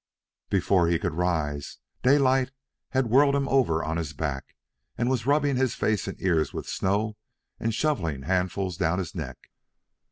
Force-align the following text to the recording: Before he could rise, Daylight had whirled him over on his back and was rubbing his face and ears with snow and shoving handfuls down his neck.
Before 0.49 0.87
he 0.87 0.97
could 0.97 1.13
rise, 1.13 1.77
Daylight 2.01 2.49
had 2.89 3.05
whirled 3.11 3.35
him 3.35 3.47
over 3.47 3.83
on 3.83 3.97
his 3.97 4.13
back 4.13 4.55
and 4.97 5.11
was 5.11 5.27
rubbing 5.27 5.57
his 5.57 5.75
face 5.75 6.07
and 6.07 6.19
ears 6.19 6.51
with 6.53 6.67
snow 6.67 7.17
and 7.59 7.71
shoving 7.71 8.23
handfuls 8.23 8.77
down 8.77 8.97
his 8.97 9.13
neck. 9.13 9.37